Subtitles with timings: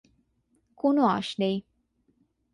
[0.77, 1.55] কোনো আঁশ নেই।